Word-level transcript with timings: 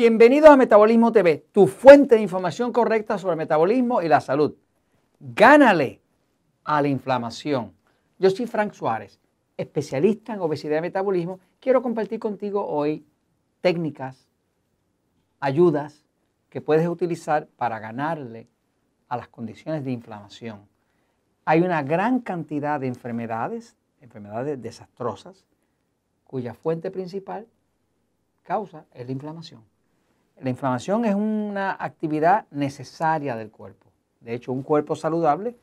Bienvenidos 0.00 0.48
a 0.48 0.56
Metabolismo 0.56 1.12
TV, 1.12 1.44
tu 1.52 1.66
fuente 1.66 2.14
de 2.14 2.22
información 2.22 2.72
correcta 2.72 3.18
sobre 3.18 3.32
el 3.32 3.36
metabolismo 3.36 4.00
y 4.00 4.08
la 4.08 4.22
salud. 4.22 4.56
Gánale 5.20 6.00
a 6.64 6.80
la 6.80 6.88
inflamación. 6.88 7.74
Yo 8.18 8.30
soy 8.30 8.46
Frank 8.46 8.72
Suárez, 8.72 9.20
especialista 9.58 10.32
en 10.32 10.40
obesidad 10.40 10.78
y 10.78 10.80
metabolismo. 10.80 11.38
Quiero 11.60 11.82
compartir 11.82 12.18
contigo 12.18 12.66
hoy 12.66 13.04
técnicas, 13.60 14.26
ayudas 15.38 16.02
que 16.48 16.62
puedes 16.62 16.88
utilizar 16.88 17.46
para 17.58 17.78
ganarle 17.78 18.48
a 19.06 19.18
las 19.18 19.28
condiciones 19.28 19.84
de 19.84 19.92
inflamación. 19.92 20.66
Hay 21.44 21.60
una 21.60 21.82
gran 21.82 22.20
cantidad 22.20 22.80
de 22.80 22.86
enfermedades, 22.86 23.76
enfermedades 24.00 24.62
desastrosas, 24.62 25.44
cuya 26.24 26.54
fuente 26.54 26.90
principal 26.90 27.46
causa 28.42 28.86
es 28.94 29.04
la 29.04 29.12
inflamación. 29.12 29.69
La 30.42 30.48
inflamación 30.48 31.04
es 31.04 31.14
una 31.14 31.76
actividad 31.78 32.46
necesaria 32.50 33.36
del 33.36 33.50
cuerpo. 33.50 33.90
De 34.20 34.32
hecho, 34.32 34.52
un 34.52 34.62
cuerpo 34.62 34.96
saludable 34.96 35.54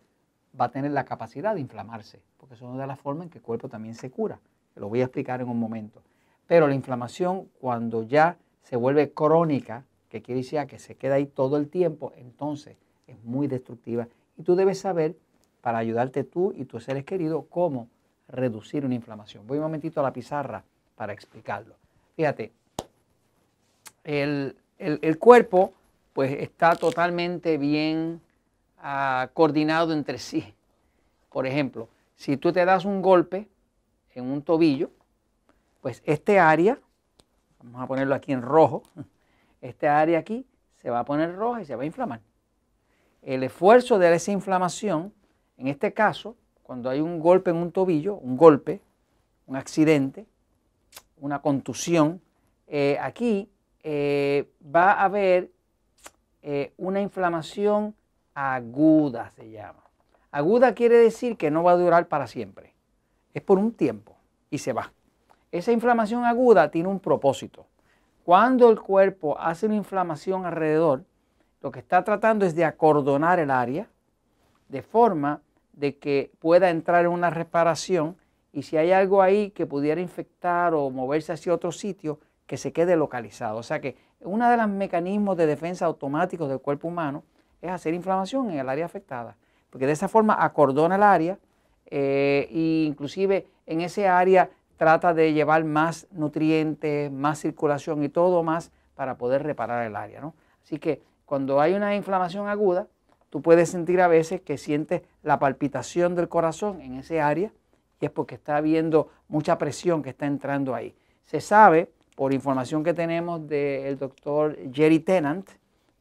va 0.59 0.65
a 0.65 0.71
tener 0.71 0.91
la 0.91 1.03
capacidad 1.03 1.55
de 1.55 1.61
inflamarse, 1.61 2.21
porque 2.37 2.53
es 2.53 2.61
una 2.61 2.81
de 2.81 2.87
las 2.87 2.99
formas 2.99 3.25
en 3.25 3.29
que 3.31 3.39
el 3.39 3.43
cuerpo 3.43 3.69
también 3.69 3.95
se 3.95 4.11
cura. 4.11 4.39
lo 4.75 4.87
voy 4.87 5.01
a 5.01 5.05
explicar 5.05 5.41
en 5.41 5.49
un 5.49 5.59
momento. 5.59 6.03
Pero 6.45 6.67
la 6.67 6.75
inflamación, 6.75 7.49
cuando 7.59 8.03
ya 8.03 8.37
se 8.61 8.75
vuelve 8.75 9.11
crónica, 9.13 9.83
que 10.09 10.21
quiere 10.21 10.41
decir 10.41 10.63
que 10.67 10.77
se 10.77 10.93
queda 10.93 11.15
ahí 11.15 11.25
todo 11.25 11.57
el 11.57 11.69
tiempo, 11.69 12.13
entonces 12.15 12.77
es 13.07 13.21
muy 13.23 13.47
destructiva. 13.47 14.07
Y 14.37 14.43
tú 14.43 14.55
debes 14.55 14.79
saber, 14.79 15.17
para 15.61 15.79
ayudarte 15.79 16.23
tú 16.23 16.53
y 16.55 16.65
tus 16.65 16.83
seres 16.83 17.03
queridos, 17.03 17.45
cómo 17.49 17.87
reducir 18.27 18.85
una 18.85 18.93
inflamación. 18.93 19.47
Voy 19.47 19.57
un 19.57 19.63
momentito 19.63 20.01
a 20.01 20.03
la 20.03 20.13
pizarra 20.13 20.63
para 20.95 21.13
explicarlo. 21.13 21.75
Fíjate, 22.15 22.51
el, 24.03 24.55
el, 24.77 25.19
cuerpo 25.19 25.73
pues 26.13 26.31
está 26.41 26.75
totalmente 26.75 27.57
bien 27.57 28.21
ah, 28.79 29.29
coordinado 29.33 29.93
entre 29.93 30.17
sí. 30.17 30.53
Por 31.29 31.45
ejemplo, 31.45 31.89
si 32.15 32.37
tú 32.37 32.51
te 32.51 32.65
das 32.65 32.85
un 32.85 33.01
golpe 33.01 33.47
en 34.15 34.25
un 34.25 34.41
tobillo, 34.41 34.89
pues 35.81 36.01
este 36.05 36.39
área, 36.39 36.79
vamos 37.61 37.81
a 37.81 37.87
ponerlo 37.87 38.15
aquí 38.15 38.31
en 38.31 38.41
rojo, 38.41 38.83
este 39.61 39.87
área 39.87 40.19
aquí 40.19 40.45
se 40.81 40.89
va 40.89 40.99
a 40.99 41.05
poner 41.05 41.35
roja 41.35 41.61
y 41.61 41.65
se 41.65 41.75
va 41.75 41.83
a 41.83 41.85
inflamar. 41.85 42.21
El 43.21 43.43
esfuerzo 43.43 43.99
de 43.99 44.13
esa 44.13 44.31
inflamación, 44.31 45.13
en 45.57 45.67
este 45.67 45.93
caso, 45.93 46.35
cuando 46.63 46.89
hay 46.89 47.01
un 47.01 47.19
golpe 47.19 47.51
en 47.51 47.57
un 47.57 47.71
tobillo, 47.71 48.15
un 48.15 48.37
golpe, 48.37 48.81
un 49.45 49.55
accidente, 49.55 50.25
una 51.19 51.41
contusión, 51.41 52.21
eh, 52.67 52.97
aquí 53.01 53.49
eh, 53.89 54.49
va 54.61 54.91
a 54.91 55.05
haber 55.05 55.49
eh, 56.41 56.73
una 56.75 56.99
inflamación 56.99 57.95
aguda, 58.33 59.29
se 59.29 59.49
llama. 59.49 59.81
Aguda 60.29 60.75
quiere 60.75 60.97
decir 60.97 61.37
que 61.37 61.51
no 61.51 61.63
va 61.63 61.71
a 61.71 61.77
durar 61.77 62.09
para 62.09 62.27
siempre. 62.27 62.73
Es 63.33 63.41
por 63.41 63.57
un 63.57 63.71
tiempo 63.71 64.17
y 64.49 64.57
se 64.57 64.73
va. 64.73 64.91
Esa 65.53 65.71
inflamación 65.71 66.25
aguda 66.25 66.69
tiene 66.69 66.89
un 66.89 66.99
propósito. 66.99 67.65
Cuando 68.25 68.69
el 68.69 68.77
cuerpo 68.77 69.39
hace 69.39 69.67
una 69.67 69.75
inflamación 69.75 70.45
alrededor, 70.45 71.05
lo 71.61 71.71
que 71.71 71.79
está 71.79 72.03
tratando 72.03 72.45
es 72.45 72.55
de 72.55 72.65
acordonar 72.65 73.39
el 73.39 73.51
área 73.51 73.87
de 74.67 74.81
forma 74.81 75.39
de 75.71 75.95
que 75.95 76.33
pueda 76.39 76.71
entrar 76.71 77.05
en 77.05 77.11
una 77.11 77.29
reparación 77.29 78.17
y 78.51 78.63
si 78.63 78.75
hay 78.75 78.91
algo 78.91 79.21
ahí 79.21 79.51
que 79.51 79.65
pudiera 79.65 80.01
infectar 80.01 80.73
o 80.73 80.89
moverse 80.89 81.31
hacia 81.31 81.53
otro 81.53 81.71
sitio, 81.71 82.19
que 82.47 82.57
se 82.57 82.73
quede 82.73 82.95
localizado. 82.95 83.57
O 83.59 83.63
sea 83.63 83.79
que 83.79 83.95
uno 84.21 84.49
de 84.49 84.57
los 84.57 84.67
mecanismos 84.67 85.37
de 85.37 85.45
defensa 85.45 85.85
automáticos 85.85 86.49
del 86.49 86.59
cuerpo 86.59 86.87
humano 86.87 87.23
es 87.61 87.69
hacer 87.69 87.93
inflamación 87.93 88.49
en 88.49 88.59
el 88.59 88.69
área 88.69 88.85
afectada, 88.85 89.35
porque 89.69 89.85
de 89.85 89.91
esa 89.91 90.07
forma 90.07 90.35
acordona 90.39 90.95
el 90.95 91.03
área 91.03 91.37
e 91.85 92.47
inclusive 92.87 93.47
en 93.65 93.81
ese 93.81 94.07
área 94.07 94.49
trata 94.77 95.13
de 95.13 95.33
llevar 95.33 95.63
más 95.63 96.07
nutrientes, 96.11 97.11
más 97.11 97.39
circulación 97.39 98.03
y 98.03 98.09
todo 98.09 98.43
más 98.43 98.71
para 98.95 99.17
poder 99.17 99.43
reparar 99.43 99.85
el 99.85 99.95
área. 99.95 100.21
¿no? 100.21 100.33
Así 100.63 100.79
que 100.79 101.01
cuando 101.25 101.59
hay 101.59 101.73
una 101.73 101.95
inflamación 101.95 102.47
aguda, 102.47 102.87
tú 103.29 103.41
puedes 103.41 103.69
sentir 103.69 104.01
a 104.01 104.07
veces 104.07 104.41
que 104.41 104.57
sientes 104.57 105.01
la 105.23 105.39
palpitación 105.39 106.15
del 106.15 106.29
corazón 106.29 106.81
en 106.81 106.95
ese 106.95 107.19
área 107.21 107.51
y 107.99 108.05
es 108.05 108.11
porque 108.11 108.35
está 108.35 108.57
habiendo 108.57 109.09
mucha 109.27 109.57
presión 109.57 110.03
que 110.03 110.11
está 110.11 110.25
entrando 110.25 110.75
ahí. 110.75 110.95
Se 111.25 111.41
sabe 111.41 111.91
por 112.17 112.33
información 112.33 112.83
que 112.83 112.95
tenemos 112.95 113.47
del 113.47 113.95
doctor 113.99 114.57
Jerry 114.73 115.01
Tennant. 115.01 115.47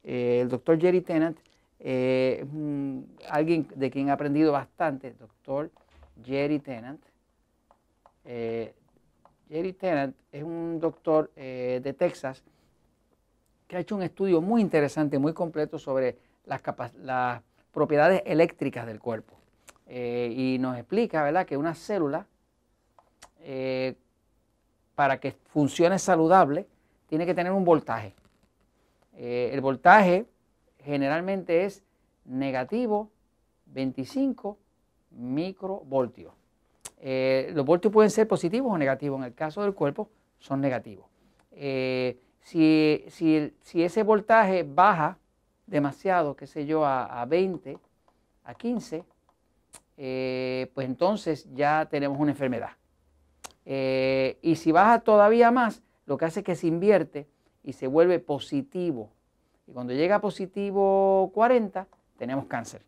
Eh, 0.03 0.39
el 0.41 0.49
doctor 0.49 0.81
Jerry 0.81 1.01
Tennant 1.01 1.37
eh, 1.79 2.43
alguien 3.29 3.67
de 3.75 3.91
quien 3.91 4.07
he 4.07 4.11
aprendido 4.11 4.51
bastante, 4.51 5.13
doctor 5.13 5.69
Jerry 6.25 6.57
Tennant. 6.57 6.99
Eh, 8.25 8.73
Jerry 9.47 9.73
Tennant 9.73 10.15
es 10.31 10.41
un 10.41 10.79
doctor 10.79 11.31
de 11.35 11.95
Texas 11.95 12.43
que 13.67 13.77
ha 13.77 13.79
hecho 13.79 13.95
un 13.95 14.01
estudio 14.01 14.41
muy 14.41 14.61
interesante, 14.61 15.19
muy 15.19 15.33
completo 15.33 15.77
sobre 15.77 16.17
las, 16.45 16.63
las 16.95 17.43
propiedades 17.71 18.23
eléctricas 18.25 18.87
del 18.87 18.99
cuerpo. 18.99 19.35
y 19.87 20.57
nos 20.59 20.77
explica 20.77 21.21
¿verdad? 21.21 21.45
que 21.45 21.57
una 21.57 21.75
célula 21.75 22.25
para 24.97 25.19
que 25.19 25.33
funcione 25.53 25.99
saludable, 25.99 26.65
tiene 27.05 27.27
que 27.27 27.35
tener 27.35 27.51
un 27.51 27.63
voltaje. 27.63 28.15
Eh, 29.15 29.51
el 29.53 29.61
voltaje 29.61 30.25
generalmente 30.79 31.65
es 31.65 31.83
negativo 32.25 33.11
25 33.67 34.57
microvoltios. 35.11 36.33
Eh, 36.99 37.51
los 37.53 37.63
voltios 37.63 37.93
pueden 37.93 38.09
ser 38.09 38.27
positivos 38.27 38.73
o 38.73 38.77
negativos. 38.79 39.19
En 39.19 39.25
el 39.25 39.35
caso 39.35 39.61
del 39.61 39.75
cuerpo 39.75 40.09
son 40.39 40.61
negativos. 40.61 41.05
Eh, 41.51 42.17
si, 42.41 43.05
ese 43.75 44.01
voltaje 44.01 44.63
baja 44.63 45.19
demasiado, 45.67 46.35
qué 46.35 46.47
sé 46.47 46.65
yo, 46.65 46.83
a 46.83 47.23
20, 47.23 47.77
a 48.45 48.55
15, 48.55 49.03
pues 50.73 50.87
entonces 50.87 51.47
ya 51.53 51.87
tenemos 51.87 52.19
una 52.19 52.31
enfermedad. 52.31 52.71
Eh, 53.69 54.39
y 54.41 54.55
si 54.55 54.71
baja 54.71 55.01
todavía 55.01 55.51
más, 55.51 55.83
lo 56.05 56.17
que 56.17 56.23
hace 56.23 56.39
es 56.39 56.45
que 56.45 56.55
se 56.55 56.67
invierte 56.67 57.27
y 57.63 57.73
se 57.73 57.87
vuelve 57.87 58.17
positivo. 58.19 59.11
Y 59.67 59.73
cuando 59.73 59.91
llega 59.91 60.15
a 60.15 60.21
positivo 60.21 61.29
40, 61.33 61.85
tenemos 62.17 62.45
cáncer. 62.45 62.81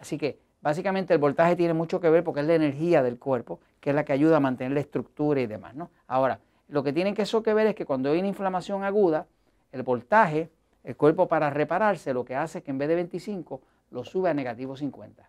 Así 0.00 0.18
que 0.18 0.40
básicamente 0.60 1.14
el 1.14 1.20
voltaje 1.20 1.54
tiene 1.54 1.74
mucho 1.74 2.00
que 2.00 2.10
ver 2.10 2.24
porque 2.24 2.40
es 2.40 2.46
la 2.46 2.56
energía 2.56 3.04
del 3.04 3.20
cuerpo, 3.20 3.60
que 3.78 3.90
es 3.90 3.96
la 3.96 4.04
que 4.04 4.12
ayuda 4.12 4.38
a 4.38 4.40
mantener 4.40 4.72
la 4.72 4.80
estructura 4.80 5.40
y 5.40 5.46
demás. 5.46 5.76
¿no? 5.76 5.90
Ahora, 6.08 6.40
lo 6.66 6.82
que 6.82 6.92
tiene 6.92 7.14
que 7.14 7.22
eso 7.22 7.44
que 7.44 7.54
ver 7.54 7.68
es 7.68 7.76
que 7.76 7.86
cuando 7.86 8.10
hay 8.10 8.18
una 8.18 8.26
inflamación 8.28 8.82
aguda, 8.82 9.28
el 9.70 9.84
voltaje, 9.84 10.50
el 10.82 10.96
cuerpo 10.96 11.28
para 11.28 11.50
repararse, 11.50 12.12
lo 12.12 12.24
que 12.24 12.34
hace 12.34 12.58
es 12.58 12.64
que 12.64 12.72
en 12.72 12.78
vez 12.78 12.88
de 12.88 12.96
25, 12.96 13.60
lo 13.92 14.04
sube 14.04 14.28
a 14.28 14.34
negativo 14.34 14.76
50. 14.76 15.24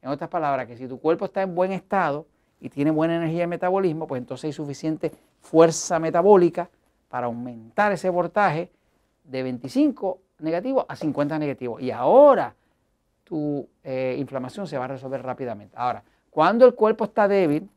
En 0.00 0.08
otras 0.08 0.30
palabras, 0.30 0.66
que 0.66 0.78
si 0.78 0.88
tu 0.88 0.98
cuerpo 0.98 1.26
está 1.26 1.42
en 1.42 1.54
buen 1.54 1.72
estado, 1.72 2.26
y 2.62 2.68
tiene 2.68 2.92
buena 2.92 3.16
energía 3.16 3.40
de 3.40 3.46
metabolismo, 3.48 4.06
pues 4.06 4.20
entonces 4.20 4.44
hay 4.44 4.52
suficiente 4.52 5.10
fuerza 5.40 5.98
metabólica 5.98 6.70
para 7.08 7.26
aumentar 7.26 7.90
ese 7.90 8.08
voltaje 8.08 8.70
de 9.24 9.42
25 9.42 10.20
negativo 10.38 10.86
a 10.88 10.94
50 10.94 11.40
negativo. 11.40 11.80
Y 11.80 11.90
ahora 11.90 12.54
tu 13.24 13.68
eh, 13.82 14.14
inflamación 14.16 14.68
se 14.68 14.78
va 14.78 14.84
a 14.84 14.88
resolver 14.88 15.20
rápidamente. 15.24 15.74
Ahora, 15.76 16.04
cuando 16.30 16.64
el 16.64 16.74
cuerpo 16.76 17.06
está 17.06 17.26
débil 17.26 17.68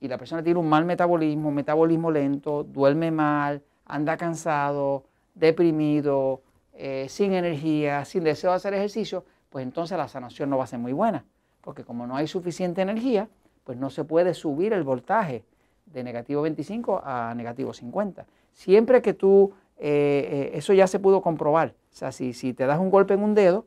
y 0.00 0.08
la 0.08 0.18
persona 0.18 0.42
tiene 0.42 0.58
un 0.58 0.68
mal 0.68 0.84
metabolismo, 0.84 1.52
metabolismo 1.52 2.10
lento, 2.10 2.64
duerme 2.64 3.12
mal, 3.12 3.62
anda 3.86 4.16
cansado, 4.16 5.04
deprimido, 5.36 6.42
eh, 6.74 7.06
sin 7.08 7.32
energía, 7.32 8.04
sin 8.04 8.24
deseo 8.24 8.50
de 8.50 8.56
hacer 8.56 8.74
ejercicio, 8.74 9.24
pues 9.50 9.62
entonces 9.62 9.96
la 9.96 10.08
sanación 10.08 10.50
no 10.50 10.58
va 10.58 10.64
a 10.64 10.66
ser 10.66 10.80
muy 10.80 10.92
buena. 10.92 11.24
Porque 11.60 11.84
como 11.84 12.08
no 12.08 12.16
hay 12.16 12.26
suficiente 12.26 12.82
energía, 12.82 13.28
pues 13.64 13.78
no 13.78 13.90
se 13.90 14.04
puede 14.04 14.34
subir 14.34 14.72
el 14.72 14.82
voltaje 14.82 15.44
de 15.86 16.04
negativo 16.04 16.42
25 16.42 17.02
a 17.04 17.34
negativo 17.34 17.72
50. 17.72 18.26
Siempre 18.52 19.02
que 19.02 19.14
tú, 19.14 19.52
eh, 19.78 20.28
eh, 20.30 20.50
eso 20.54 20.72
ya 20.72 20.86
se 20.86 20.98
pudo 20.98 21.22
comprobar, 21.22 21.74
o 21.92 21.94
sea, 21.94 22.12
si, 22.12 22.32
te 22.54 22.66
das 22.66 22.78
un 22.78 22.90
golpe 22.90 23.14
en 23.14 23.22
un 23.22 23.34
dedo 23.34 23.66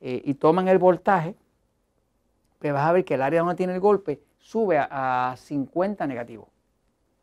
eh, 0.00 0.22
y 0.24 0.34
toman 0.34 0.68
el 0.68 0.78
voltaje, 0.78 1.34
pues 2.58 2.72
vas 2.72 2.88
a 2.88 2.92
ver 2.92 3.04
que 3.04 3.14
el 3.14 3.22
área 3.22 3.40
donde 3.40 3.54
tiene 3.54 3.74
el 3.74 3.80
golpe 3.80 4.20
sube 4.38 4.78
a, 4.78 5.34
50 5.36 6.06
negativo. 6.06 6.48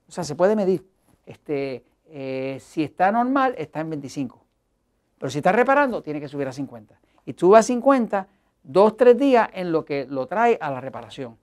O 0.08 0.12
sea, 0.12 0.24
se 0.24 0.36
puede 0.36 0.56
medir. 0.56 0.86
Este, 1.26 1.84
si 2.60 2.84
está 2.84 3.12
normal, 3.12 3.56
está 3.58 3.82
en 3.82 3.90
25. 3.90 4.46
Pero 5.18 5.30
si 5.30 5.40
está 5.40 5.52
reparando, 5.52 6.02
tiene 6.04 6.22
que 6.22 6.28
subir 6.28 6.48
a 6.48 6.54
50. 6.54 7.00
Y 7.26 7.34
sube 7.34 7.58
a 7.58 7.64
50 7.64 8.28
dos, 8.64 8.98
tres 8.98 9.18
días 9.18 9.50
en 9.54 9.72
lo 9.72 9.86
que 9.86 10.06
lo 10.06 10.28
trae 10.28 10.58
a 10.62 10.72
la 10.72 10.82
reparación. 10.82 11.38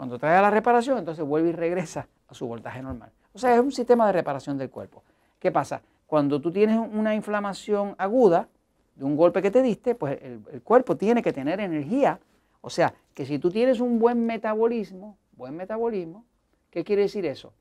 Cuando 0.00 0.18
trae 0.18 0.38
a 0.38 0.40
la 0.40 0.48
reparación, 0.48 0.96
entonces 0.96 1.22
vuelve 1.22 1.50
y 1.50 1.52
regresa 1.52 2.08
a 2.26 2.32
su 2.32 2.46
voltaje 2.46 2.80
normal. 2.80 3.12
O 3.34 3.38
sea, 3.38 3.54
es 3.54 3.60
un 3.60 3.70
sistema 3.70 4.06
de 4.06 4.14
reparación 4.14 4.56
del 4.56 4.70
cuerpo. 4.70 5.02
¿Qué 5.38 5.52
pasa? 5.52 5.82
cuando 6.06 6.40
tú 6.40 6.50
tienes 6.50 6.78
una 6.78 7.14
inflamación 7.14 7.94
aguda 7.98 8.48
de 8.96 9.04
un 9.04 9.14
golpe 9.14 9.42
que 9.42 9.50
te 9.50 9.60
diste, 9.60 9.94
pues 9.94 10.18
el, 10.22 10.62
cuerpo 10.62 10.96
tiene 10.96 11.22
que 11.22 11.34
tener 11.34 11.60
energía. 11.60 12.18
O 12.62 12.70
sea, 12.70 12.94
que 13.12 13.26
si 13.26 13.38
tú 13.38 13.50
tienes 13.50 13.78
un 13.78 13.98
buen 13.98 14.24
metabolismo, 14.24 15.18
buen 15.36 15.54
metabolismo, 15.54 16.24
¿qué 16.70 16.82
quiere 16.82 17.02
decir 17.02 17.26
eso? 17.26 17.52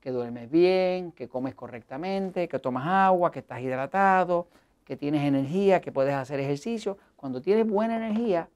Que 0.00 0.10
duermes 0.10 0.50
bien, 0.50 1.12
que 1.12 1.28
comes 1.28 1.54
correctamente, 1.54 2.48
que 2.48 2.58
tomas 2.58 2.86
agua, 2.86 3.30
que 3.30 3.40
estás 3.40 3.60
hidratado, 3.60 4.46
que 4.86 4.96
tienes 4.96 5.20
energía, 5.20 5.82
que 5.82 5.92
puedes 5.92 6.14
hacer 6.14 6.40
ejercicio. 6.40 6.96
Cuando 7.14 7.42
tienes 7.42 7.68
buena 7.68 7.96
energía, 7.96 8.48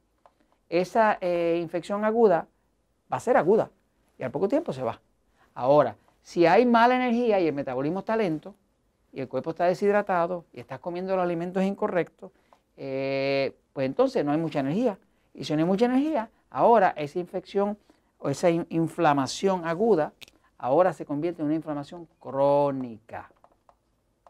esa 0.70 1.18
eh, 1.20 1.60
infección 1.62 2.06
aguda 2.06 2.48
va 3.12 3.16
a 3.16 3.20
ser 3.20 3.36
aguda 3.36 3.70
y 4.18 4.22
al 4.22 4.30
poco 4.30 4.48
tiempo 4.48 4.72
se 4.72 4.82
va. 4.82 5.00
Ahora, 5.54 5.96
si 6.22 6.46
hay 6.46 6.66
mala 6.66 6.96
energía 6.96 7.40
y 7.40 7.46
el 7.46 7.54
metabolismo 7.54 8.00
está 8.00 8.16
lento, 8.16 8.54
y 9.12 9.20
el 9.20 9.28
cuerpo 9.28 9.50
está 9.50 9.64
deshidratado 9.64 10.44
y 10.52 10.60
estás 10.60 10.78
comiendo 10.80 11.16
los 11.16 11.22
alimentos 11.22 11.62
incorrectos, 11.62 12.30
eh, 12.76 13.56
pues 13.72 13.86
entonces 13.86 14.24
no 14.24 14.32
hay 14.32 14.38
mucha 14.38 14.60
energía. 14.60 14.98
Y 15.34 15.44
si 15.44 15.52
no 15.54 15.60
hay 15.60 15.64
mucha 15.64 15.86
energía, 15.86 16.30
ahora 16.50 16.94
esa 16.96 17.18
infección 17.18 17.78
o 18.18 18.28
esa 18.28 18.50
inflamación 18.50 19.66
aguda, 19.66 20.12
ahora 20.58 20.92
se 20.92 21.04
convierte 21.04 21.42
en 21.42 21.46
una 21.46 21.54
inflamación 21.54 22.08
crónica. 22.18 23.30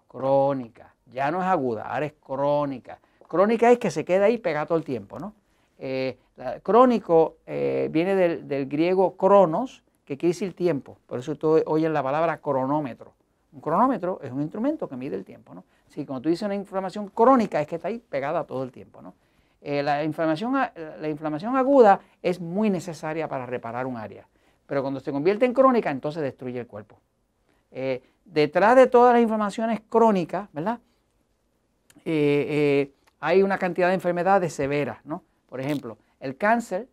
Crónica. 0.07 0.95
Ya 1.13 1.31
no 1.31 1.41
es 1.41 1.47
aguda, 1.47 1.83
ahora 1.83 2.07
es 2.07 2.13
crónica. 2.13 2.99
Crónica 3.27 3.71
es 3.71 3.79
que 3.79 3.91
se 3.91 4.05
queda 4.05 4.27
ahí 4.27 4.39
pegado 4.39 4.67
todo 4.69 4.79
el 4.79 4.85
tiempo, 4.85 5.19
¿no? 5.19 5.35
Eh, 5.79 6.19
crónico 6.63 7.37
eh, 7.47 7.89
viene 7.91 8.15
del, 8.15 8.67
griego 8.67 9.17
cronos, 9.17 9.83
que 10.05 10.17
quiere 10.17 10.31
decir 10.33 10.55
tiempo. 10.55 10.99
Por 11.07 11.19
eso 11.19 11.37
tú 11.37 11.63
oyes 11.67 11.91
la 11.91 12.03
palabra 12.03 12.39
cronómetro. 12.39 13.15
Un 13.53 13.61
cronómetro 13.61 14.21
es 14.23 14.33
un 14.33 14.43
instrumento 14.43 14.89
que 14.89 14.97
mide 14.97 15.17
el 15.17 15.25
tiempo, 15.25 15.55
¿no? 15.55 15.65
Si 15.89 16.05
cuando 16.05 16.23
tú 16.23 16.29
dices 16.29 16.45
una 16.45 16.55
inflamación 16.55 17.09
crónica 17.09 17.61
es 17.61 17.67
que 17.67 17.77
está 17.77 17.89
ahí 17.89 17.99
pegada 17.99 18.45
todo 18.45 18.63
el 18.63 18.73
tiempo, 18.73 19.01
¿no? 19.01 19.15
Eh, 19.61 19.83
la, 19.83 20.05
inflamación, 20.05 20.53
la 20.53 21.09
inflamación 21.09 21.57
aguda 21.57 22.01
es 22.23 22.41
muy 22.41 22.71
necesaria 22.71 23.27
para 23.27 23.45
reparar 23.47 23.87
un 23.87 23.97
área, 23.97 24.29
pero 24.67 24.83
cuando 24.83 25.01
se 25.01 25.11
convierte 25.11 25.47
en 25.47 25.53
crónica 25.53 25.91
entonces 25.91 26.23
destruye 26.23 26.61
el 26.61 26.67
cuerpo. 26.67 27.01
Eh, 27.73 28.03
detrás 28.25 28.77
de 28.77 28.87
todas 28.87 29.15
las 29.15 29.23
inflamaciones 29.23 29.81
crónicas, 29.89 30.49
¿verdad? 30.53 30.79
Hay 33.21 33.43
una 33.43 33.59
cantidad 33.59 33.89
de 33.89 33.95
enfermedades 33.95 34.53
severas, 34.53 35.05
¿no? 35.05 35.23
Por 35.49 35.61
ejemplo, 35.61 35.99
el 36.21 36.37
cáncer, 36.37 36.89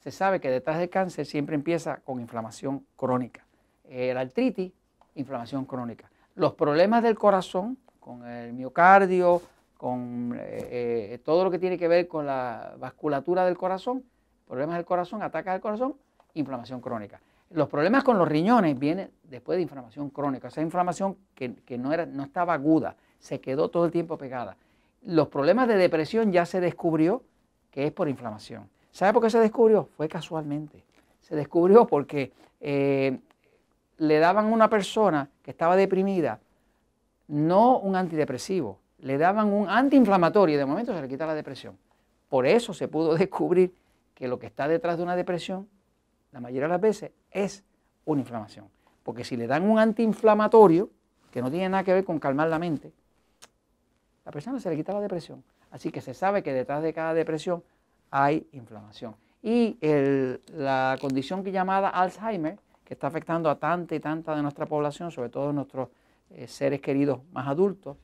se 0.00 0.10
sabe 0.10 0.40
que 0.40 0.50
detrás 0.50 0.78
del 0.78 0.90
cáncer 0.90 1.26
siempre 1.26 1.54
empieza 1.54 1.98
con 1.98 2.20
inflamación 2.20 2.84
crónica. 2.96 3.44
la 3.88 4.20
artritis 4.20 4.72
inflamación 5.14 5.64
crónica. 5.64 6.10
Los 6.34 6.54
problemas 6.54 7.02
del 7.02 7.16
corazón, 7.16 7.78
con 8.00 8.26
el 8.26 8.52
miocardio, 8.52 9.40
con 9.76 10.34
eh, 10.36 11.14
eh, 11.14 11.18
todo 11.24 11.44
lo 11.44 11.50
que 11.50 11.58
tiene 11.58 11.78
que 11.78 11.88
ver 11.88 12.08
con 12.08 12.26
la 12.26 12.74
vasculatura 12.78 13.44
del 13.44 13.56
corazón, 13.56 14.04
problemas 14.46 14.76
del 14.76 14.84
corazón, 14.84 15.22
ataques 15.22 15.52
al 15.52 15.60
corazón, 15.60 15.94
inflamación 16.34 16.80
crónica. 16.80 17.20
Los 17.50 17.68
problemas 17.68 18.02
con 18.02 18.18
los 18.18 18.26
riñones 18.26 18.78
vienen 18.78 19.10
después 19.22 19.56
de 19.56 19.62
inflamación 19.62 20.10
crónica, 20.10 20.48
esa 20.48 20.60
inflamación 20.60 21.16
que, 21.34 21.78
no, 21.78 21.92
era, 21.92 22.06
no 22.06 22.24
estaba 22.24 22.54
aguda, 22.54 22.96
se 23.20 23.40
quedó 23.40 23.68
todo 23.68 23.84
el 23.84 23.92
tiempo 23.92 24.18
pegada. 24.18 24.56
Los 25.02 25.28
problemas 25.28 25.68
de 25.68 25.76
depresión 25.76 26.32
ya 26.32 26.46
se 26.46 26.60
descubrió 26.60 27.22
que 27.74 27.88
es 27.88 27.92
por 27.92 28.08
inflamación. 28.08 28.70
¿Sabe 28.92 29.12
por 29.12 29.24
qué 29.24 29.30
se 29.30 29.40
descubrió? 29.40 29.88
Fue 29.96 30.06
casualmente. 30.06 30.84
Se 31.20 31.34
descubrió 31.34 31.88
porque 31.88 32.32
eh, 32.60 33.18
le 33.98 34.18
daban 34.20 34.46
a 34.46 34.48
una 34.48 34.70
persona 34.70 35.28
que 35.42 35.50
estaba 35.50 35.74
deprimida 35.74 36.38
no 37.26 37.80
un 37.80 37.96
antidepresivo, 37.96 38.78
le 39.00 39.18
daban 39.18 39.52
un 39.52 39.68
antiinflamatorio 39.68 40.54
y 40.54 40.58
de 40.58 40.64
momento 40.64 40.94
se 40.94 41.02
le 41.02 41.08
quita 41.08 41.26
la 41.26 41.34
depresión. 41.34 41.76
Por 42.28 42.46
eso 42.46 42.72
se 42.72 42.86
pudo 42.86 43.14
descubrir 43.18 43.74
que 44.14 44.28
lo 44.28 44.38
que 44.38 44.46
está 44.46 44.68
detrás 44.68 44.96
de 44.96 45.02
una 45.02 45.16
depresión, 45.16 45.68
la 46.30 46.38
mayoría 46.38 46.68
de 46.68 46.74
las 46.74 46.80
veces, 46.80 47.10
es 47.32 47.64
una 48.04 48.20
inflamación. 48.20 48.68
Porque 49.02 49.24
si 49.24 49.36
le 49.36 49.48
dan 49.48 49.68
un 49.68 49.80
antiinflamatorio, 49.80 50.90
que 51.32 51.42
no 51.42 51.50
tiene 51.50 51.70
nada 51.70 51.82
que 51.82 51.92
ver 51.92 52.04
con 52.04 52.20
calmar 52.20 52.46
la 52.46 52.60
mente, 52.60 52.92
la 54.24 54.30
persona 54.30 54.60
se 54.60 54.70
le 54.70 54.76
quita 54.76 54.92
la 54.92 55.00
depresión. 55.00 55.42
Así 55.74 55.90
que 55.90 56.00
se 56.00 56.14
sabe 56.14 56.44
que 56.44 56.52
detrás 56.52 56.84
de 56.84 56.92
cada 56.92 57.14
depresión 57.14 57.64
hay 58.12 58.46
inflamación. 58.52 59.16
Y 59.42 59.76
la 60.52 60.96
condición 61.00 61.42
que 61.42 61.50
llamada 61.50 61.88
Alzheimer 61.88 62.60
que 62.84 62.94
está 62.94 63.08
afectando 63.08 63.50
a 63.50 63.58
tanta 63.58 63.96
y 63.96 63.98
tanta 63.98 64.36
de 64.36 64.42
nuestra 64.42 64.66
población, 64.66 65.10
sobre 65.10 65.30
todo 65.30 65.52
nuestros 65.52 65.88
eh, 66.30 66.46
seres 66.46 66.80
queridos 66.80 67.18
más 67.32 67.48
adultos, 67.48 67.96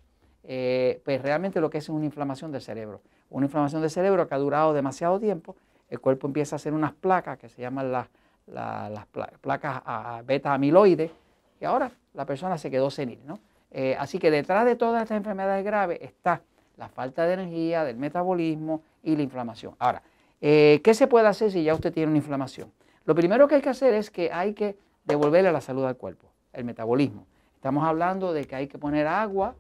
eh, 0.42 1.00
pues 1.04 1.22
realmente 1.22 1.60
lo 1.60 1.70
que 1.70 1.78
es 1.78 1.88
una 1.88 2.04
inflamación 2.04 2.50
del 2.50 2.60
cerebro. 2.60 3.02
Una 3.28 3.46
inflamación 3.46 3.82
del 3.82 3.90
cerebro 3.90 4.26
que 4.26 4.34
ha 4.34 4.38
durado 4.38 4.72
demasiado 4.72 5.20
tiempo, 5.20 5.54
el 5.88 6.00
cuerpo 6.00 6.26
empieza 6.26 6.56
a 6.56 6.58
hacer 6.58 6.72
unas 6.72 6.92
placas 6.92 7.38
que 7.38 7.48
se 7.48 7.62
llaman 7.62 7.92
las, 7.92 8.08
las, 8.48 9.06
placas 9.40 10.26
beta 10.26 10.52
amiloides, 10.54 11.12
y 11.60 11.64
ahora 11.64 11.92
la 12.14 12.26
persona 12.26 12.58
se 12.58 12.68
quedó 12.68 12.90
senil. 12.90 13.20
¿no? 13.24 13.38
Eh, 13.70 13.94
así 13.96 14.18
que 14.18 14.32
detrás 14.32 14.64
de 14.64 14.74
todas 14.74 15.04
estas 15.04 15.18
enfermedades 15.18 15.64
graves 15.64 16.00
está 16.02 16.42
la 16.80 16.88
falta 16.88 17.24
de 17.26 17.34
energía, 17.34 17.84
del 17.84 17.96
metabolismo 17.96 18.82
y 19.04 19.14
la 19.14 19.22
inflamación. 19.22 19.76
Ahora, 19.78 20.02
¿qué 20.40 20.92
se 20.94 21.06
puede 21.06 21.28
hacer 21.28 21.52
si 21.52 21.62
ya 21.62 21.74
usted 21.74 21.92
tiene 21.92 22.08
una 22.08 22.18
inflamación? 22.18 22.72
Lo 23.04 23.14
primero 23.14 23.46
que 23.46 23.54
hay 23.54 23.62
que 23.62 23.68
hacer 23.68 23.94
es 23.94 24.10
que 24.10 24.32
hay 24.32 24.54
que 24.54 24.76
devolverle 25.04 25.52
la 25.52 25.60
salud 25.60 25.84
al 25.84 25.96
cuerpo, 25.96 26.26
el 26.52 26.64
metabolismo. 26.64 27.26
Estamos 27.54 27.84
hablando 27.84 28.32
de 28.32 28.46
que 28.46 28.56
hay 28.56 28.66
que 28.66 28.78
poner 28.78 29.06
agua 29.06 29.54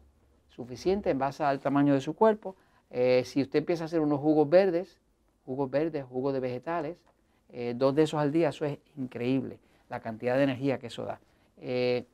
suficiente 0.48 1.10
en 1.10 1.18
base 1.18 1.44
al 1.44 1.60
tamaño 1.60 1.94
de 1.94 2.00
su 2.00 2.14
cuerpo. 2.14 2.56
Eh, 2.90 3.22
si 3.26 3.42
usted 3.42 3.58
empieza 3.60 3.84
a 3.84 3.86
hacer 3.86 4.00
unos 4.00 4.20
jugos 4.20 4.48
verdes, 4.48 5.00
jugos 5.44 5.70
verdes, 5.70 6.04
jugos 6.04 6.32
de 6.32 6.40
vegetales, 6.40 6.96
eh, 7.50 7.74
dos 7.76 7.94
de 7.94 8.04
esos 8.04 8.20
al 8.20 8.32
día, 8.32 8.48
eso 8.48 8.64
es 8.64 8.78
increíble, 8.96 9.58
la 9.88 10.00
cantidad 10.00 10.36
de 10.36 10.44
energía 10.44 10.78
que 10.78 10.88
eso 10.88 11.04
da. 11.04 11.20
Eh, 11.58 12.06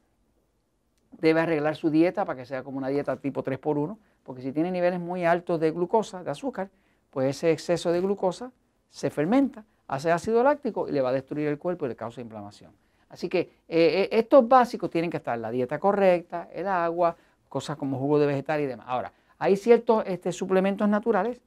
debe 1.21 1.41
arreglar 1.41 1.77
su 1.77 1.91
dieta 1.91 2.25
para 2.25 2.39
que 2.39 2.47
sea 2.47 2.63
como 2.63 2.79
una 2.79 2.89
dieta 2.89 3.17
tipo 3.17 3.43
3x1, 3.43 3.97
porque 4.27 4.43
si 4.43 4.53
tiene 4.53 4.73
niveles 4.73 4.99
muy 4.99 5.25
altos 5.25 5.61
de 5.61 5.71
glucosa, 5.71 6.25
de 6.25 6.33
azúcar, 6.33 6.69
pues 7.11 7.37
ese 7.37 7.53
exceso 7.53 7.93
de 7.93 8.01
glucosa 8.01 8.51
se 8.91 9.09
fermenta 9.09 9.65
hace 9.87 10.11
ácido 10.11 10.43
láctico 10.43 10.89
y 10.89 10.93
le 10.93 11.01
va 11.01 11.11
a 11.11 11.13
destruir 11.13 11.47
el 11.47 11.59
cuerpo 11.59 11.87
y 11.87 11.91
le 11.91 11.97
causa 11.97 12.21
inflamación. 12.21 12.73
Así 13.09 13.29
que 13.29 13.39
eh, 13.39 13.49
eh, 13.69 14.09
estos 14.11 14.49
básicos 14.49 14.91
tienen 14.91 15.11
que 15.11 15.19
estar 15.19 15.39
la 15.39 15.53
dieta 15.53 15.79
correcta, 15.79 16.49
el 16.53 16.67
agua, 16.67 17.17
cosas 17.49 17.77
como 17.77 17.99
jugo 17.99 18.19
de 18.19 18.27
vegetal 18.27 18.61
y 18.61 18.67
demás. 18.67 18.87
Ahora, 18.89 19.13
hay 19.39 19.57
ciertos 19.57 20.03
este, 20.07 20.33
suplementos 20.33 20.89
naturales 20.89 21.41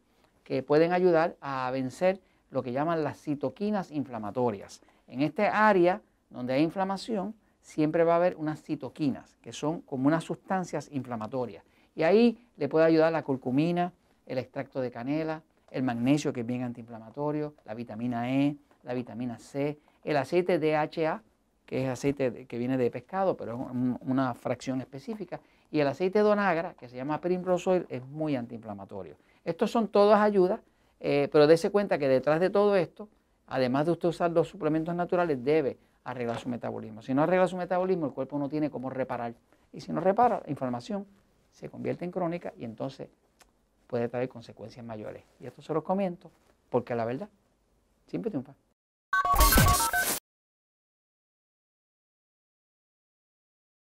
que 0.45 0.63
pueden 0.63 0.93
ayudar 0.93 1.35
a 1.41 1.69
vencer 1.71 2.21
lo 2.49 2.63
que 2.63 2.71
llaman 2.71 3.03
las 3.03 3.21
citoquinas 3.21 3.91
inflamatorias. 3.91 4.81
En 5.05 5.21
este 5.21 5.47
área 5.47 6.01
donde 6.29 6.53
hay 6.53 6.63
inflamación, 6.63 7.35
siempre 7.59 8.05
va 8.05 8.13
a 8.13 8.15
haber 8.15 8.37
unas 8.37 8.63
citoquinas, 8.63 9.35
que 9.41 9.51
son 9.51 9.81
como 9.81 10.07
unas 10.07 10.23
sustancias 10.23 10.89
inflamatorias. 10.93 11.63
Y 11.95 12.03
ahí 12.03 12.37
le 12.57 12.69
puede 12.69 12.85
ayudar 12.85 13.11
la 13.11 13.23
curcumina, 13.23 13.93
el 14.25 14.37
extracto 14.37 14.81
de 14.81 14.91
canela, 14.91 15.41
el 15.71 15.83
magnesio 15.83 16.33
que 16.33 16.41
es 16.41 16.45
bien 16.45 16.63
antiinflamatorio, 16.63 17.55
la 17.65 17.73
vitamina 17.73 18.31
E, 18.31 18.55
la 18.83 18.93
vitamina 18.93 19.37
C, 19.37 19.79
el 20.03 20.17
aceite 20.17 20.59
DHA, 20.59 21.21
que 21.65 21.83
es 21.83 21.89
aceite 21.89 22.45
que 22.47 22.57
viene 22.57 22.77
de 22.77 22.89
pescado, 22.89 23.37
pero 23.37 23.53
es 23.53 23.99
una 24.01 24.33
fracción 24.33 24.81
específica, 24.81 25.39
y 25.71 25.79
el 25.79 25.87
aceite 25.87 26.23
de 26.23 26.25
onagra, 26.25 26.73
que 26.73 26.89
se 26.89 26.95
llama 26.95 27.21
Primrose 27.21 27.69
Oil, 27.69 27.85
es 27.89 28.03
muy 28.03 28.35
antiinflamatorio. 28.35 29.15
Estos 29.45 29.69
son 29.71 29.87
todas 29.87 30.19
ayudas, 30.19 30.61
eh, 30.99 31.29
pero 31.31 31.45
dése 31.45 31.69
cuenta 31.69 31.99
que 31.99 32.07
detrás 32.07 32.39
de 32.39 32.49
todo 32.49 32.75
esto, 32.75 33.07
además 33.47 33.85
de 33.85 33.91
usted 33.91 34.09
usar 34.09 34.31
los 34.31 34.47
suplementos 34.47 34.95
naturales, 34.95 35.43
debe 35.43 35.77
arreglar 36.03 36.39
su 36.39 36.49
metabolismo. 36.49 37.01
Si 37.01 37.13
no 37.13 37.21
arregla 37.21 37.47
su 37.47 37.57
metabolismo, 37.57 38.07
el 38.07 38.13
cuerpo 38.13 38.39
no 38.39 38.49
tiene 38.49 38.71
cómo 38.71 38.89
reparar. 38.89 39.35
Y 39.71 39.81
si 39.81 39.91
no 39.91 40.01
repara, 40.01 40.41
la 40.43 40.49
inflamación 40.49 41.05
se 41.51 41.69
convierte 41.69 42.05
en 42.05 42.11
crónica 42.11 42.53
y 42.57 42.65
entonces 42.65 43.09
puede 43.87 44.07
traer 44.07 44.29
consecuencias 44.29 44.85
mayores. 44.85 45.23
Y 45.39 45.47
esto 45.47 45.61
se 45.61 45.73
lo 45.73 45.83
comento 45.83 46.31
porque 46.69 46.95
la 46.95 47.05
verdad 47.05 47.29
siempre 48.07 48.31
triunfa. 48.31 48.53